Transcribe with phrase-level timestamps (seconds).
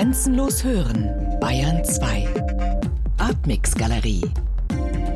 [0.00, 2.26] Grenzenlos hören, Bayern 2.
[3.18, 4.22] Artmix Galerie.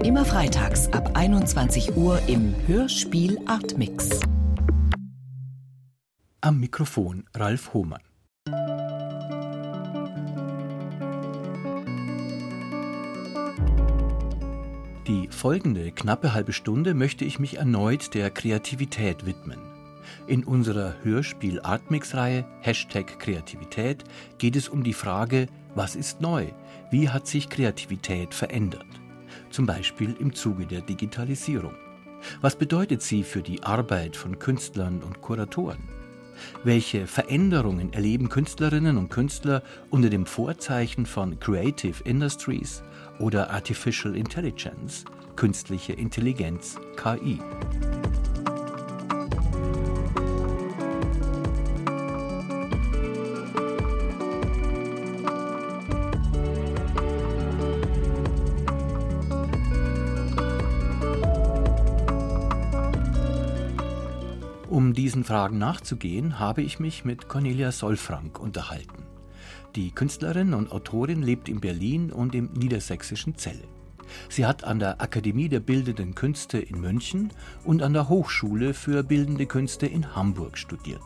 [0.04, 4.20] Immer freitags ab 21 Uhr im Hörspiel Artmix.
[6.42, 8.02] Am Mikrofon Ralf Hohmann.
[15.09, 19.73] Die folgende knappe halbe Stunde möchte ich mich erneut der Kreativität widmen.
[20.27, 24.05] In unserer Hörspiel-Artmix-Reihe Hashtag Kreativität
[24.38, 26.46] geht es um die Frage, was ist neu?
[26.91, 28.87] Wie hat sich Kreativität verändert?
[29.51, 31.74] Zum Beispiel im Zuge der Digitalisierung.
[32.41, 35.82] Was bedeutet sie für die Arbeit von Künstlern und Kuratoren?
[36.65, 42.82] Welche Veränderungen erleben Künstlerinnen und Künstler unter dem Vorzeichen von Creative Industries
[43.18, 45.05] oder Artificial Intelligence,
[45.37, 47.38] künstliche Intelligenz, KI?
[65.05, 69.02] Diesen Fragen nachzugehen, habe ich mich mit Cornelia Solfrank unterhalten.
[69.77, 73.69] Die Künstlerin und Autorin lebt in Berlin und im niedersächsischen Celle.
[74.30, 79.02] Sie hat an der Akademie der Bildenden Künste in München und an der Hochschule für
[79.02, 81.02] Bildende Künste in Hamburg studiert.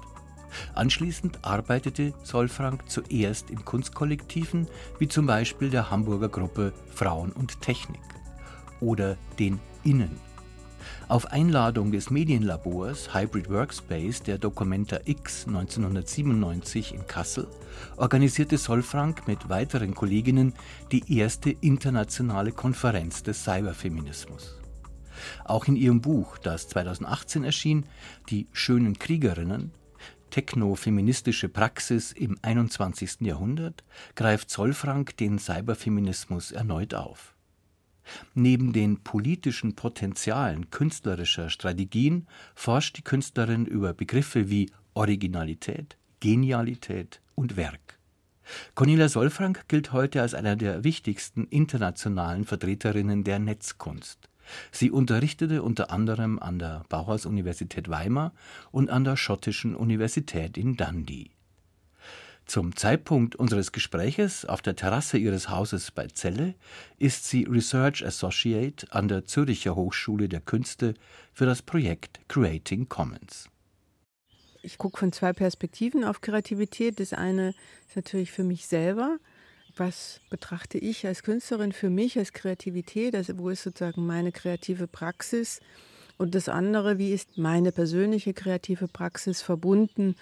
[0.77, 4.69] Anschließend arbeitete Solfrank zuerst in Kunstkollektiven
[5.01, 7.99] wie zum Beispiel der Hamburger Gruppe Frauen und Technik
[8.81, 10.28] oder den Innen
[11.09, 17.47] auf Einladung des Medienlabors Hybrid Workspace der Documenta X 1997 in Kassel
[17.97, 20.55] organisierte Solfrank mit weiteren Kolleginnen
[20.93, 24.59] die erste internationale Konferenz des Cyberfeminismus.
[25.45, 27.87] Auch in ihrem Buch, das 2018 erschien,
[28.31, 29.73] Die schönen Kriegerinnen,
[30.31, 33.21] Technofeministische Praxis im 21.
[33.21, 33.83] Jahrhundert,
[34.15, 37.35] greift Zollfrank den Cyberfeminismus erneut auf.
[38.35, 47.57] Neben den politischen Potenzialen künstlerischer Strategien forscht die Künstlerin über Begriffe wie Originalität, Genialität und
[47.57, 47.99] Werk.
[48.75, 54.29] Cornelia Solfrank gilt heute als einer der wichtigsten internationalen Vertreterinnen der Netzkunst.
[54.73, 58.33] Sie unterrichtete unter anderem an der Bauhaus-Universität Weimar
[58.71, 61.31] und an der Schottischen Universität in Dundee.
[62.49, 66.55] Zum Zeitpunkt unseres Gespräches auf der Terrasse ihres Hauses bei Celle
[66.97, 70.95] ist sie Research Associate an der Zürcher Hochschule der Künste
[71.35, 73.51] für das Projekt Creating Commons.
[74.63, 77.01] Ich gucke von zwei Perspektiven auf Kreativität.
[77.01, 77.51] Das eine
[77.87, 79.19] ist natürlich für mich selber.
[79.77, 83.15] Was betrachte ich als Künstlerin für mich als Kreativität?
[83.15, 85.61] Also wo ist sozusagen meine kreative Praxis?
[86.17, 90.17] Und das andere, wie ist meine persönliche kreative Praxis verbunden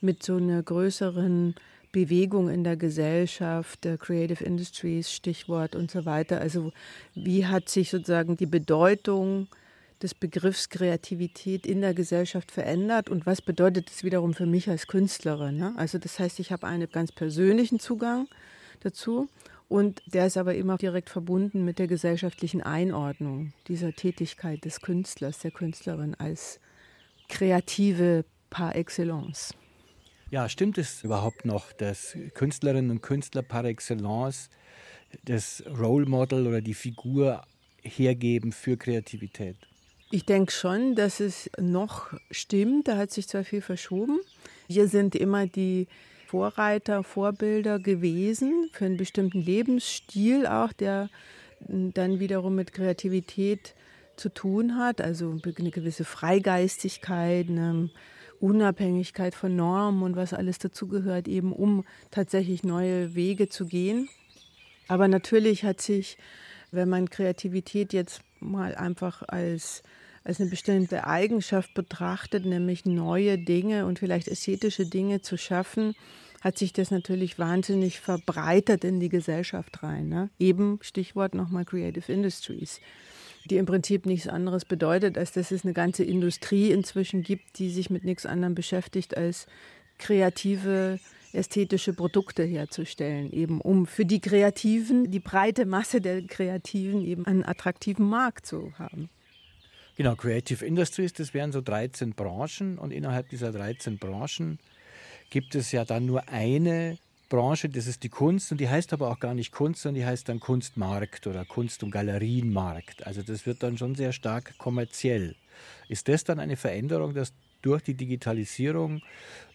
[0.00, 1.54] mit so einer größeren
[1.92, 6.40] Bewegung in der Gesellschaft, der Creative Industries, Stichwort und so weiter.
[6.40, 6.72] Also
[7.14, 9.48] wie hat sich sozusagen die Bedeutung
[10.02, 14.86] des Begriffs Kreativität in der Gesellschaft verändert und was bedeutet das wiederum für mich als
[14.86, 15.56] Künstlerin?
[15.56, 15.74] Ne?
[15.76, 18.28] Also das heißt, ich habe einen ganz persönlichen Zugang
[18.80, 19.28] dazu
[19.68, 25.40] und der ist aber immer direkt verbunden mit der gesellschaftlichen Einordnung dieser Tätigkeit des Künstlers,
[25.40, 26.60] der Künstlerin als
[27.28, 29.54] kreative par excellence.
[30.30, 34.50] Ja, stimmt es überhaupt noch, dass Künstlerinnen und Künstler par excellence
[35.24, 37.42] das Role Model oder die Figur
[37.80, 39.56] hergeben für Kreativität?
[40.10, 42.88] Ich denke schon, dass es noch stimmt.
[42.88, 44.20] Da hat sich zwar viel verschoben.
[44.66, 45.86] Wir sind immer die
[46.26, 51.08] Vorreiter, Vorbilder gewesen für einen bestimmten Lebensstil auch, der
[51.60, 53.74] dann wiederum mit Kreativität
[54.16, 55.00] zu tun hat.
[55.00, 57.88] Also eine gewisse Freigeistigkeit, eine
[58.40, 64.08] Unabhängigkeit von Normen und was alles dazugehört, eben um tatsächlich neue Wege zu gehen.
[64.88, 66.16] Aber natürlich hat sich,
[66.70, 69.82] wenn man Kreativität jetzt mal einfach als,
[70.24, 75.94] als eine bestimmte Eigenschaft betrachtet, nämlich neue Dinge und vielleicht ästhetische Dinge zu schaffen,
[76.40, 80.08] hat sich das natürlich wahnsinnig verbreitet in die Gesellschaft rein.
[80.08, 80.30] Ne?
[80.38, 82.80] Eben Stichwort nochmal Creative Industries
[83.50, 87.70] die im Prinzip nichts anderes bedeutet, als dass es eine ganze Industrie inzwischen gibt, die
[87.70, 89.46] sich mit nichts anderem beschäftigt, als
[89.98, 90.98] kreative
[91.32, 97.44] ästhetische Produkte herzustellen, eben um für die Kreativen, die breite Masse der Kreativen eben einen
[97.44, 99.10] attraktiven Markt zu haben.
[99.96, 104.58] Genau, Creative Industries, das wären so 13 Branchen und innerhalb dieser 13 Branchen
[105.28, 106.98] gibt es ja dann nur eine
[107.28, 110.06] Branche, das ist die Kunst und die heißt aber auch gar nicht Kunst, sondern die
[110.06, 113.06] heißt dann Kunstmarkt oder Kunst- und Galerienmarkt.
[113.06, 115.36] Also das wird dann schon sehr stark kommerziell.
[115.88, 119.02] Ist das dann eine Veränderung, dass durch die Digitalisierung,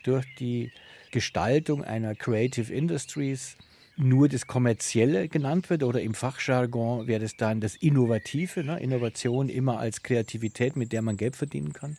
[0.03, 0.71] durch die
[1.11, 3.57] Gestaltung einer Creative Industries
[3.95, 8.79] nur das Kommerzielle genannt wird oder im Fachjargon wäre das dann das Innovative, ne?
[8.79, 11.97] Innovation immer als Kreativität, mit der man Geld verdienen kann?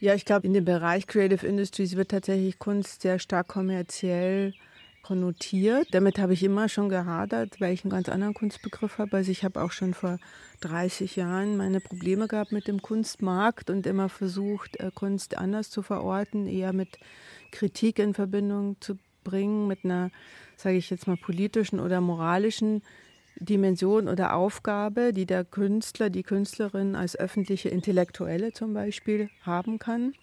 [0.00, 4.54] Ja, ich glaube, in dem Bereich Creative Industries wird tatsächlich Kunst sehr stark kommerziell
[5.06, 5.86] konnotiert.
[5.92, 9.18] Damit habe ich immer schon gehadert, weil ich einen ganz anderen Kunstbegriff habe.
[9.18, 10.18] Also ich habe auch schon vor
[10.62, 15.82] 30 Jahren meine Probleme gehabt mit dem Kunstmarkt und immer versucht, äh, Kunst anders zu
[15.82, 16.98] verorten, eher mit
[17.52, 20.10] Kritik in Verbindung zu bringen, mit einer,
[20.56, 22.82] sage ich jetzt mal, politischen oder moralischen
[23.38, 30.14] Dimension oder Aufgabe, die der Künstler, die Künstlerin als öffentliche Intellektuelle zum Beispiel haben kann.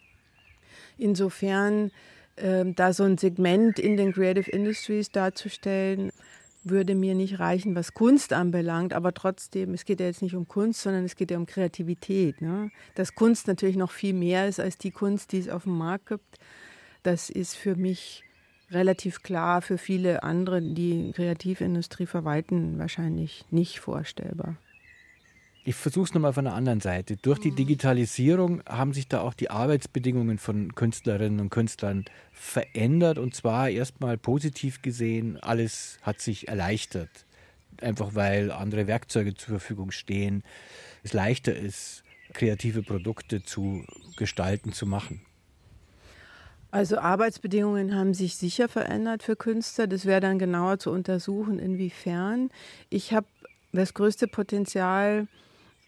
[0.97, 1.91] Insofern
[2.37, 6.11] ähm, da so ein Segment in den Creative Industries darzustellen,
[6.63, 10.47] würde mir nicht reichen, was Kunst anbelangt, aber trotzdem, es geht ja jetzt nicht um
[10.47, 12.41] Kunst, sondern es geht ja um Kreativität.
[12.41, 12.71] Ne?
[12.95, 16.07] Dass Kunst natürlich noch viel mehr ist als die Kunst, die es auf dem Markt
[16.07, 16.39] gibt,
[17.03, 18.23] das ist für mich
[18.71, 24.55] relativ klar, für viele andere, die Kreativindustrie verwalten, wahrscheinlich nicht vorstellbar.
[25.65, 27.15] Ich versuche es nochmal von der anderen Seite.
[27.15, 27.55] Durch die mhm.
[27.55, 34.17] Digitalisierung haben sich da auch die Arbeitsbedingungen von Künstlerinnen und Künstlern verändert und zwar erstmal
[34.17, 37.25] positiv gesehen, alles hat sich erleichtert.
[37.81, 40.43] Einfach weil andere Werkzeuge zur Verfügung stehen,
[41.01, 43.85] es leichter ist, kreative Produkte zu
[44.17, 45.21] gestalten, zu machen.
[46.71, 49.87] Also Arbeitsbedingungen haben sich sicher verändert für Künstler.
[49.87, 52.49] Das wäre dann genauer zu untersuchen, inwiefern.
[52.89, 53.27] Ich habe
[53.71, 55.27] das größte Potenzial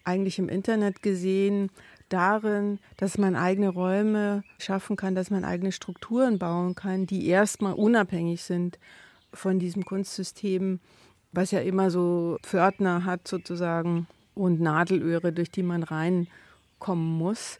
[0.06, 1.70] eigentlich im Internet gesehen
[2.08, 7.72] darin, dass man eigene Räume schaffen kann, dass man eigene Strukturen bauen kann, die erstmal
[7.74, 8.78] unabhängig sind
[9.32, 10.80] von diesem Kunstsystem,
[11.32, 17.58] was ja immer so Pförtner hat sozusagen und Nadelöhre, durch die man reinkommen muss.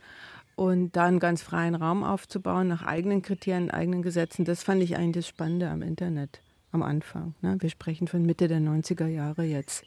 [0.55, 4.97] Und da einen ganz freien Raum aufzubauen, nach eigenen Kriterien, eigenen Gesetzen, das fand ich
[4.97, 6.41] eigentlich das Spannende am Internet
[6.73, 7.35] am Anfang.
[7.43, 7.57] Ne?
[7.61, 9.85] Wir sprechen von Mitte der 90er Jahre jetzt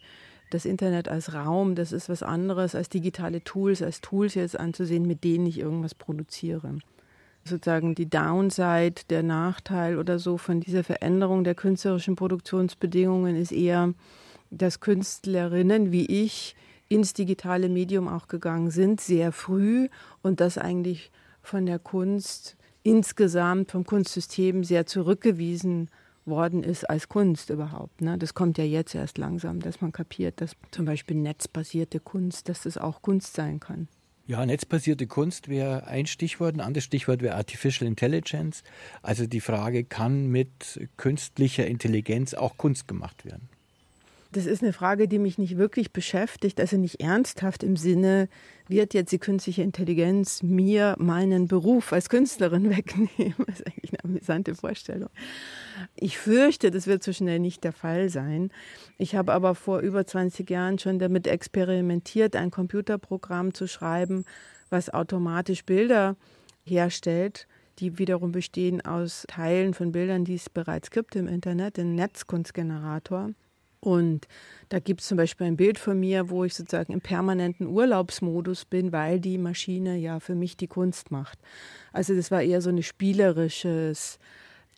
[0.50, 5.06] das Internet als Raum, das ist was anderes als digitale Tools, als Tools jetzt anzusehen,
[5.06, 6.80] mit denen ich irgendwas produziere.
[7.46, 13.94] Sozusagen die Downside, der Nachteil oder so von dieser Veränderung der künstlerischen Produktionsbedingungen ist eher,
[14.52, 16.56] dass Künstlerinnen wie ich
[16.90, 19.90] ins digitale Medium auch gegangen sind, sehr früh
[20.22, 21.12] und das eigentlich
[21.42, 25.90] von der Kunst insgesamt, vom Kunstsystem sehr zurückgewiesen
[26.30, 28.02] worden ist als Kunst überhaupt.
[28.02, 28.18] Ne?
[28.18, 32.64] Das kommt ja jetzt erst langsam, dass man kapiert, dass zum Beispiel netzbasierte Kunst, dass
[32.64, 33.88] das auch Kunst sein kann.
[34.28, 36.54] Ja, netzbasierte Kunst wäre ein Stichwort.
[36.54, 38.64] Ein anderes Stichwort wäre Artificial Intelligence.
[39.02, 43.50] Also die Frage, kann mit künstlicher Intelligenz auch Kunst gemacht werden?
[44.32, 48.30] Das ist eine Frage, die mich nicht wirklich beschäftigt, also nicht ernsthaft im Sinne,
[48.68, 53.34] wird jetzt die künstliche Intelligenz mir meinen Beruf als Künstlerin wegnehmen?
[53.48, 55.10] Das ist eigentlich eine amüsante Vorstellung.
[55.96, 58.52] Ich fürchte, das wird so schnell nicht der Fall sein.
[59.00, 64.26] Ich habe aber vor über 20 Jahren schon damit experimentiert, ein Computerprogramm zu schreiben,
[64.70, 66.16] was automatisch Bilder
[66.64, 67.48] herstellt
[67.80, 73.32] die wiederum bestehen aus Teilen von Bildern, die es bereits gibt im Internet, den Netzkunstgenerator.
[73.82, 74.28] Und
[74.68, 78.66] da gibt es zum Beispiel ein Bild von mir, wo ich sozusagen im permanenten Urlaubsmodus
[78.66, 81.40] bin, weil die Maschine ja für mich die Kunst macht.
[81.94, 84.20] Also das war eher so ein spielerisches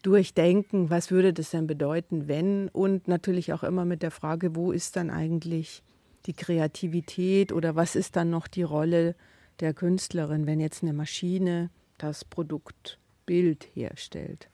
[0.04, 2.70] Durchdenken, was würde das denn bedeuten, wenn?
[2.70, 5.84] Und natürlich auch immer mit der Frage, wo ist dann eigentlich
[6.26, 9.16] die Kreativität oder was ist dann noch die Rolle
[9.60, 14.50] der Künstlerin, wenn jetzt eine Maschine das Produkt Bild herstellt.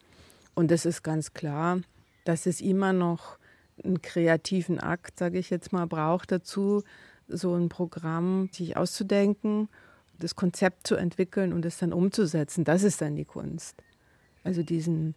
[0.53, 1.79] Und es ist ganz klar,
[2.25, 3.37] dass es immer noch
[3.83, 6.83] einen kreativen Akt, sage ich jetzt mal, braucht dazu,
[7.27, 9.69] so ein Programm sich auszudenken,
[10.19, 12.63] das Konzept zu entwickeln und es dann umzusetzen.
[12.63, 13.75] Das ist dann die Kunst.
[14.43, 15.15] Also diesen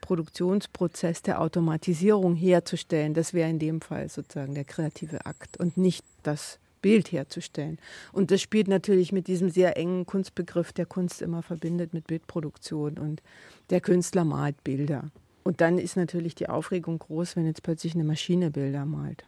[0.00, 6.04] Produktionsprozess der Automatisierung herzustellen, das wäre in dem Fall sozusagen der kreative Akt und nicht
[6.22, 7.78] das Bild herzustellen.
[8.12, 12.98] Und das spielt natürlich mit diesem sehr engen Kunstbegriff, der Kunst immer verbindet mit Bildproduktion
[12.98, 13.22] und
[13.70, 15.10] der Künstler malt Bilder.
[15.44, 19.24] Und dann ist natürlich die Aufregung groß, wenn jetzt plötzlich eine Maschine Bilder malt.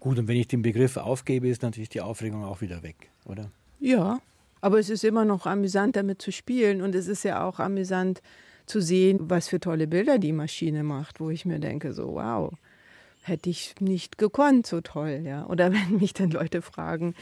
[0.00, 3.50] Gut, und wenn ich den Begriff aufgebe, ist natürlich die Aufregung auch wieder weg, oder?
[3.80, 4.20] Ja,
[4.60, 6.82] aber es ist immer noch amüsant, damit zu spielen.
[6.82, 8.22] Und es ist ja auch amüsant
[8.66, 12.52] zu sehen, was für tolle Bilder die Maschine macht, wo ich mir denke, so, wow,
[13.26, 15.46] hätte ich nicht gekonnt, so toll, ja.
[15.46, 17.14] Oder wenn mich dann Leute fragen,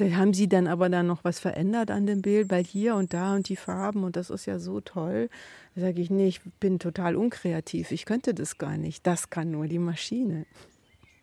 [0.00, 3.34] haben sie dann aber dann noch was verändert an dem Bild, weil hier und da
[3.34, 5.28] und die Farben und das ist ja so toll.
[5.76, 9.06] Sage ich, nee, ich bin total unkreativ, ich könnte das gar nicht.
[9.06, 10.46] Das kann nur die Maschine.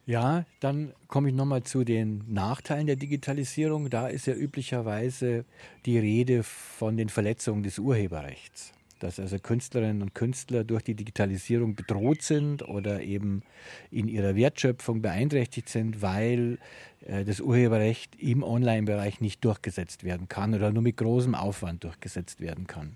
[0.05, 3.91] Ja, dann komme ich nochmal zu den Nachteilen der Digitalisierung.
[3.91, 5.45] Da ist ja üblicherweise
[5.85, 8.73] die Rede von den Verletzungen des Urheberrechts.
[8.99, 13.43] Dass also Künstlerinnen und Künstler durch die Digitalisierung bedroht sind oder eben
[13.91, 16.57] in ihrer Wertschöpfung beeinträchtigt sind, weil
[17.05, 22.41] äh, das Urheberrecht im Online-Bereich nicht durchgesetzt werden kann oder nur mit großem Aufwand durchgesetzt
[22.41, 22.95] werden kann.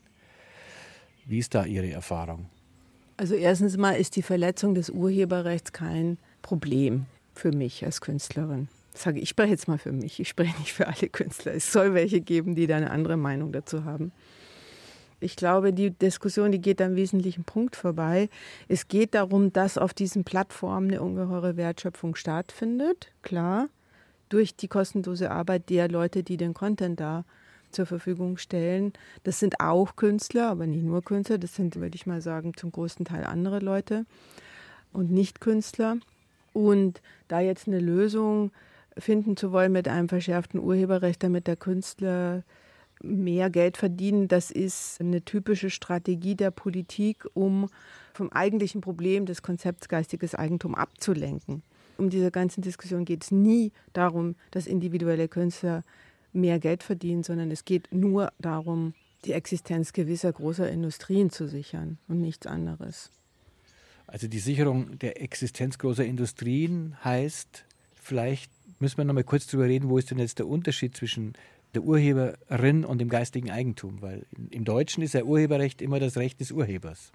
[1.26, 2.48] Wie ist da Ihre Erfahrung?
[3.16, 8.68] Also erstens mal ist die Verletzung des Urheberrechts kein Problem für mich als Künstlerin.
[8.94, 10.20] Sage ich spreche jetzt mal für mich.
[10.20, 11.54] Ich spreche nicht für alle Künstler.
[11.54, 14.12] Es soll welche geben, die da eine andere Meinung dazu haben.
[15.24, 18.30] Ich glaube, die Diskussion, die geht am wesentlichen Punkt vorbei.
[18.68, 23.70] Es geht darum, dass auf diesen Plattformen eine ungeheure Wertschöpfung stattfindet, klar,
[24.28, 27.24] durch die kostenlose Arbeit der Leute, die den Content da
[27.72, 28.92] zur Verfügung stellen.
[29.24, 31.38] Das sind auch Künstler, aber nicht nur Künstler.
[31.38, 34.06] Das sind, würde ich mal sagen, zum größten Teil andere Leute
[34.92, 35.98] und nicht Künstler.
[36.52, 38.52] Und da jetzt eine Lösung
[38.98, 42.44] finden zu wollen mit einem verschärften Urheberrecht, damit der Künstler
[43.02, 47.70] mehr Geld verdienen, das ist eine typische Strategie der Politik, um
[48.14, 51.64] vom eigentlichen Problem des Konzepts geistiges Eigentum abzulenken.
[51.98, 55.84] Um diese ganzen Diskussion geht es nie darum, dass individuelle Künstler
[56.32, 58.94] mehr Geld verdienen, sondern es geht nur darum,
[59.26, 63.12] die Existenz gewisser großer Industrien zu sichern und nichts anderes.
[64.08, 69.66] Also die Sicherung der Existenz großer Industrien heißt, vielleicht müssen wir noch mal kurz darüber
[69.66, 71.34] reden, wo ist denn jetzt der Unterschied zwischen
[71.74, 76.40] der Urheberin und dem geistigen Eigentum, weil im Deutschen ist ja Urheberrecht immer das Recht
[76.40, 77.12] des Urhebers.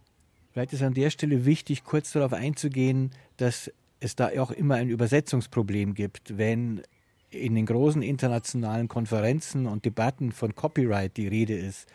[0.53, 4.89] Vielleicht ist an der Stelle wichtig, kurz darauf einzugehen, dass es da auch immer ein
[4.89, 6.83] Übersetzungsproblem gibt, wenn
[7.31, 11.87] in den großen internationalen Konferenzen und Debatten von Copyright die Rede ist,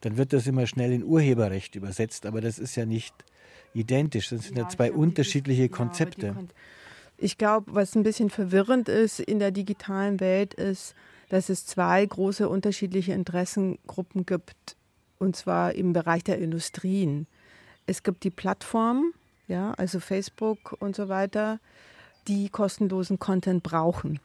[0.00, 3.14] dann wird das immer schnell in Urheberrecht übersetzt, aber das ist ja nicht
[3.74, 6.34] identisch, das sind ja, ja zwei unterschiedliche Konzepte.
[7.18, 10.94] Ich glaube, was ein bisschen verwirrend ist in der digitalen Welt, ist,
[11.28, 14.76] dass es zwei große unterschiedliche Interessengruppen gibt,
[15.18, 17.26] und zwar im Bereich der Industrien.
[17.86, 19.12] Es gibt die Plattformen,
[19.46, 21.58] ja, also Facebook und so weiter,
[22.28, 24.20] die kostenlosen Content brauchen.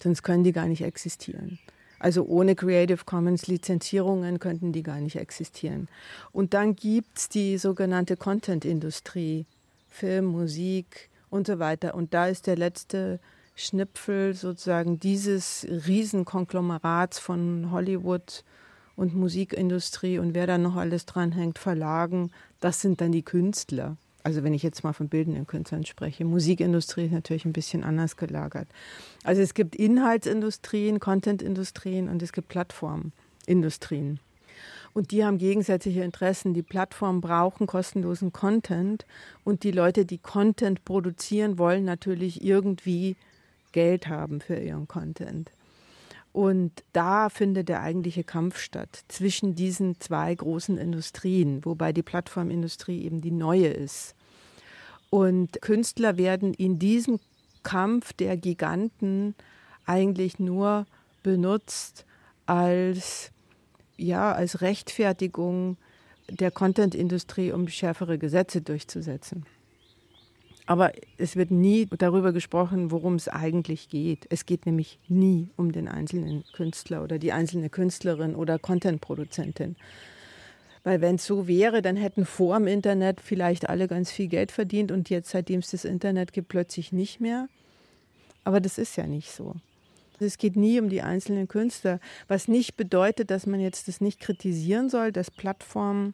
[0.00, 1.58] Sonst können die gar nicht existieren.
[1.98, 5.88] Also ohne Creative Commons Lizenzierungen könnten die gar nicht existieren.
[6.30, 9.46] Und dann gibt es die sogenannte Content-Industrie,
[9.88, 11.94] Film, Musik und so weiter.
[11.94, 13.18] Und da ist der letzte
[13.58, 18.44] Schnipfel sozusagen dieses Riesenkonglomerats von Hollywood
[18.94, 23.96] und Musikindustrie und wer da noch alles dranhängt, Verlagen, das sind dann die Künstler.
[24.22, 26.24] Also wenn ich jetzt mal von bildenden Künstlern spreche.
[26.24, 28.68] Musikindustrie ist natürlich ein bisschen anders gelagert.
[29.24, 34.20] Also es gibt Inhaltsindustrien, Contentindustrien und es gibt Plattformindustrien.
[34.92, 36.54] Und die haben gegensätzliche Interessen.
[36.54, 39.04] Die Plattformen brauchen kostenlosen Content
[39.44, 43.16] und die Leute, die Content produzieren, wollen natürlich irgendwie
[43.78, 45.52] Geld haben für ihren Content.
[46.32, 53.04] Und da findet der eigentliche Kampf statt zwischen diesen zwei großen Industrien, wobei die Plattformindustrie
[53.04, 54.16] eben die neue ist.
[55.10, 57.20] Und Künstler werden in diesem
[57.62, 59.36] Kampf der Giganten
[59.86, 60.84] eigentlich nur
[61.22, 62.04] benutzt
[62.46, 63.30] als,
[63.96, 65.76] ja, als Rechtfertigung
[66.28, 69.46] der Contentindustrie, um schärfere Gesetze durchzusetzen.
[70.68, 74.26] Aber es wird nie darüber gesprochen, worum es eigentlich geht.
[74.28, 79.76] Es geht nämlich nie um den einzelnen Künstler oder die einzelne Künstlerin oder Contentproduzentin.
[80.84, 84.52] Weil wenn es so wäre, dann hätten vor dem Internet vielleicht alle ganz viel Geld
[84.52, 87.48] verdient und jetzt, seitdem es das Internet gibt, plötzlich nicht mehr.
[88.44, 89.54] Aber das ist ja nicht so.
[90.20, 94.20] Es geht nie um die einzelnen Künstler, was nicht bedeutet, dass man jetzt das nicht
[94.20, 96.12] kritisieren soll, dass Plattformen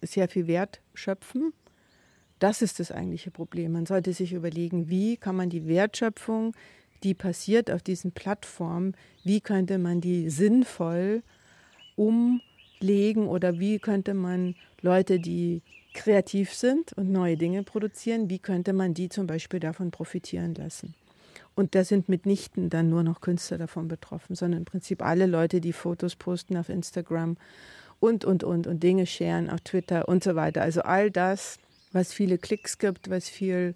[0.00, 1.52] sehr viel Wert schöpfen
[2.40, 3.72] das ist das eigentliche Problem.
[3.72, 6.54] Man sollte sich überlegen, wie kann man die Wertschöpfung,
[7.02, 8.94] die passiert auf diesen Plattformen,
[9.24, 11.22] wie könnte man die sinnvoll
[11.96, 18.72] umlegen oder wie könnte man Leute, die kreativ sind und neue Dinge produzieren, wie könnte
[18.72, 20.94] man die zum Beispiel davon profitieren lassen.
[21.54, 25.60] Und da sind mitnichten dann nur noch Künstler davon betroffen, sondern im Prinzip alle Leute,
[25.60, 27.36] die Fotos posten auf Instagram
[27.98, 30.62] und, und, und, und Dinge scheren auf Twitter und so weiter.
[30.62, 31.58] Also all das
[31.92, 33.74] was viele Klicks gibt, was viel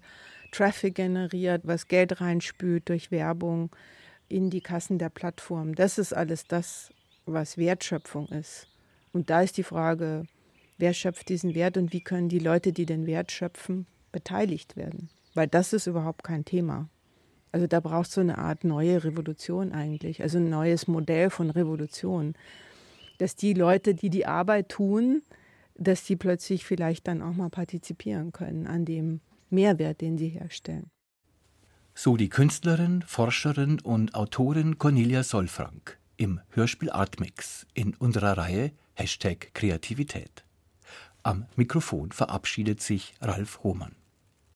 [0.51, 3.75] Traffic generiert, was Geld reinspült durch Werbung
[4.29, 5.75] in die Kassen der Plattform.
[5.75, 6.91] Das ist alles das,
[7.25, 8.67] was Wertschöpfung ist.
[9.11, 10.25] Und da ist die Frage,
[10.77, 15.09] wer schöpft diesen Wert und wie können die Leute, die den Wert schöpfen, beteiligt werden?
[15.33, 16.89] Weil das ist überhaupt kein Thema.
[17.51, 22.35] Also da brauchst du eine Art neue Revolution eigentlich, also ein neues Modell von Revolution,
[23.17, 25.21] dass die Leute, die die Arbeit tun,
[25.77, 30.89] dass die plötzlich vielleicht dann auch mal partizipieren können an dem Mehrwert, den sie herstellen.
[31.93, 39.53] So die Künstlerin, Forscherin und Autorin Cornelia Solfrank im Hörspiel Artmix in unserer Reihe Hashtag
[39.53, 40.43] Kreativität.
[41.23, 43.95] Am Mikrofon verabschiedet sich Ralf Hohmann.